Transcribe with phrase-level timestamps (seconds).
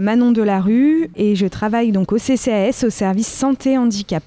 [0.00, 4.22] Manon Delarue et je travaille donc au CCAS au service santé handicap.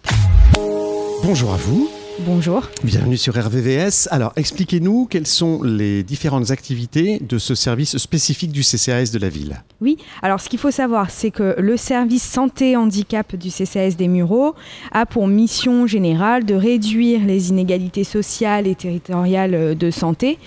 [1.24, 1.90] Bonjour à vous.
[2.25, 2.67] Bonjour.
[2.83, 4.10] Bienvenue sur RVVS.
[4.12, 9.29] Alors, expliquez-nous quelles sont les différentes activités de ce service spécifique du CCAS de la
[9.29, 9.63] ville.
[9.79, 14.10] Oui, alors ce qu'il faut savoir, c'est que le service santé handicap du CCAS des
[14.10, 14.56] Mureaux
[14.92, 20.38] a pour mission générale de réduire les inégalités sociales et territoriales de santé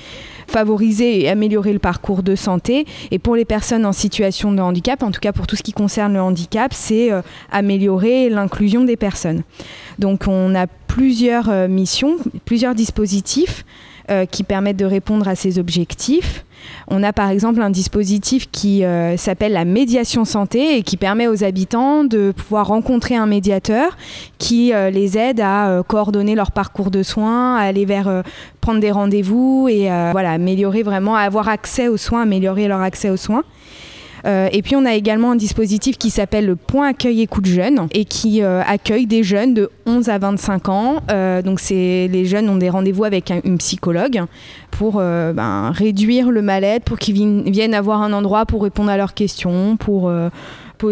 [0.47, 2.87] favoriser et améliorer le parcours de santé.
[3.11, 5.73] Et pour les personnes en situation de handicap, en tout cas pour tout ce qui
[5.73, 9.43] concerne le handicap, c'est euh, améliorer l'inclusion des personnes.
[9.99, 13.65] Donc on a plusieurs euh, missions, plusieurs dispositifs
[14.11, 16.45] euh, qui permettent de répondre à ces objectifs.
[16.89, 21.27] On a par exemple un dispositif qui euh, s'appelle la médiation santé et qui permet
[21.27, 23.97] aux habitants de pouvoir rencontrer un médiateur
[24.39, 28.23] qui les aide à coordonner leur parcours de soins, à aller vers
[28.61, 33.11] prendre des rendez-vous et voilà, améliorer vraiment, à avoir accès aux soins, améliorer leur accès
[33.11, 33.45] aux soins.
[34.27, 37.89] Euh, et puis on a également un dispositif qui s'appelle le Point Accueil Écoute Jeunes
[37.93, 40.97] et qui euh, accueille des jeunes de 11 à 25 ans.
[41.11, 44.23] Euh, donc les jeunes ont des rendez-vous avec une psychologue
[44.71, 49.15] pour ben, réduire le mal-être, pour qu'ils viennent avoir un endroit pour répondre à leurs
[49.15, 50.11] questions, pour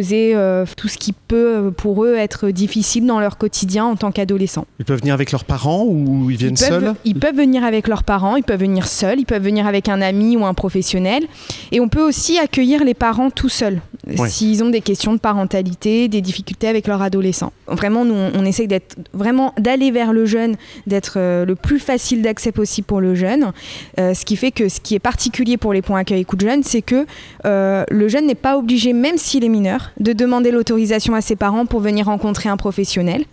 [0.00, 4.12] euh, tout ce qui peut euh, pour eux être difficile dans leur quotidien en tant
[4.12, 4.66] qu'adolescents.
[4.78, 6.94] Ils peuvent venir avec leurs parents ou ils viennent seuls?
[7.04, 10.00] Ils peuvent venir avec leurs parents, ils peuvent venir seuls, ils peuvent venir avec un
[10.00, 11.24] ami ou un professionnel.
[11.70, 13.80] Et on peut aussi accueillir les parents tout seuls
[14.26, 17.52] s'ils ont des questions de parentalité, des difficultés avec leur adolescent.
[17.66, 22.22] Vraiment, nous, on, essaie d'être vraiment d'aller vers le jeune, d'être euh, le plus facile
[22.22, 23.52] d'accès possible pour le jeune.
[23.98, 26.82] ce qui fait que ce qui est particulier pour les points accueil écoute jeune, c'est
[26.82, 27.06] que
[27.44, 31.66] le jeune n'est pas obligé, même s'il est mineur, de demander l'autorisation à ses parents
[31.66, 33.24] pour venir rencontrer un professionnel.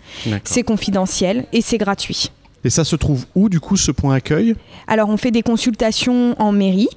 [0.43, 2.31] C'est confidentiel et c'est gratuit.
[2.63, 4.55] Et ça se trouve où du coup ce point accueil?
[4.87, 6.89] Alors on fait des consultations en mairie.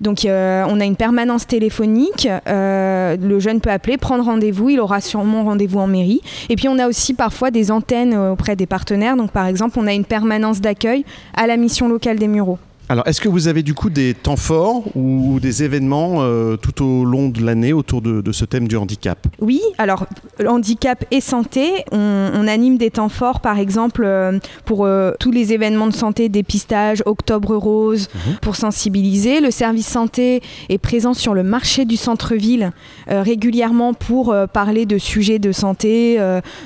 [0.00, 4.80] Donc euh, on a une permanence téléphonique, euh, le jeune peut appeler, prendre rendez-vous, il
[4.80, 6.20] aura sûrement rendez-vous en mairie.
[6.48, 9.16] Et puis on a aussi parfois des antennes euh, auprès des partenaires.
[9.16, 11.04] Donc par exemple on a une permanence d'accueil
[11.34, 12.58] à la mission locale des Mureaux.
[12.90, 16.84] Alors, est-ce que vous avez du coup des temps forts ou des événements euh, tout
[16.84, 19.26] au long de l'année autour de, ce thème du handicap?
[19.40, 20.06] Oui, alors
[20.46, 25.54] handicap et santé, on, anime des temps forts, par exemple euh, pour euh, tous les
[25.54, 28.36] événements de santé, dépistage, Octobre Rose, mhm.
[28.42, 29.40] pour sensibiliser.
[29.40, 32.72] Le service santé est présent sur le marché du centre-ville
[33.08, 36.18] régulièrement pour parler de sujets de santé,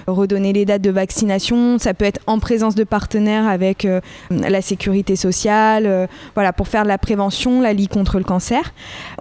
[0.07, 1.79] redonner les dates de vaccination.
[1.79, 3.87] Ça peut être en présence de partenaires avec
[4.31, 8.73] la sécurité sociale voilà, pour faire de la prévention, la lutte contre le cancer.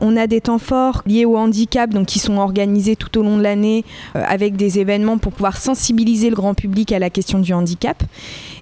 [0.02, 3.38] On a des temps forts liés au handicap, donc qui sont organisés tout au long
[3.38, 7.40] de l'année euh, avec des événements pour pouvoir sensibiliser le grand public à la question
[7.40, 8.04] du handicap.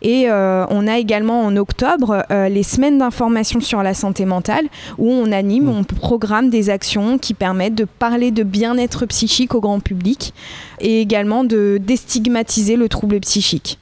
[0.02, 4.66] Et euh, on a également en octobre euh, les semaines d'information sur la santé mentale
[4.98, 9.62] où on anime, on programme des actions qui permettent de parler de bien-être psychique au
[9.62, 10.34] grand public
[10.80, 13.80] et également de déstigmatiser le trouble psychique.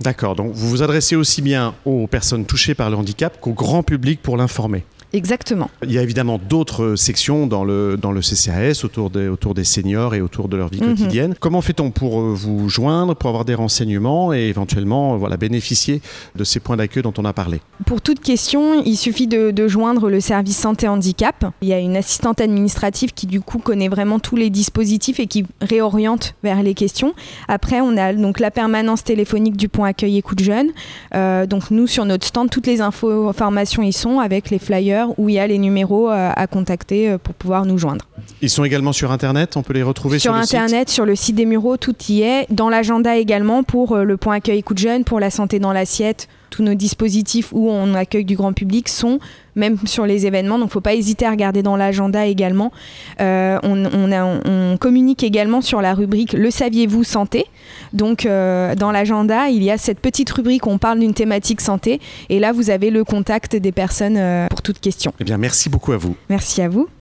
[0.00, 3.82] D'accord, donc vous vous adressez aussi bien aux personnes touchées par le handicap qu'au grand
[3.82, 4.84] public pour l'informer.
[5.12, 5.70] Exactement.
[5.82, 9.64] Il y a évidemment d'autres sections dans le, dans le CCAS autour des, autour des
[9.64, 10.90] seniors et autour de leur vie mhm.
[10.90, 11.34] quotidienne.
[11.38, 16.00] Comment fait-on pour euh, vous joindre, pour avoir des renseignements et éventuellement euh, voilà, bénéficier
[16.36, 17.60] de ces points d'accueil dont on a parlé?
[17.86, 21.44] Pour toute question, il suffit de, de, joindre le service santé handicap.
[21.60, 25.26] Il y a une assistante administrative qui du coup connaît vraiment tous les dispositifs et
[25.26, 27.14] qui réoriente vers les questions.
[27.48, 30.68] Après, on a donc la permanence téléphonique du point accueil écoute jeune.
[31.14, 34.99] Euh, donc nous, sur notre stand, toutes les infos, informations y sont avec les flyers
[35.18, 38.06] où il y a les numéros euh, à contacter euh, pour pouvoir nous joindre.
[38.42, 41.36] Ils sont également sur Internet, on peut les retrouver sur, sur Internet, sur le site
[41.36, 42.46] des Mureaux, tout y est.
[42.50, 46.28] Dans l'agenda également pour euh, le point accueil écoute jeune, pour la santé dans l'assiette,
[46.50, 49.18] tous nos dispositifs où on accueille du grand public sont
[49.56, 50.58] même sur les événements.
[50.58, 52.72] Donc, il ne faut pas hésiter à regarder dans l'agenda également.
[53.18, 57.46] on, communique également sur la rubrique Le saviez-vous santé.
[57.92, 62.00] Donc, dans l'agenda, il y a cette petite rubrique où on parle d'une thématique santé.
[62.28, 64.18] Et là, vous avez le contact des personnes
[64.48, 65.12] pour toute question.
[65.20, 66.16] Eh bien, merci beaucoup à vous.
[66.28, 66.88] Merci à vous.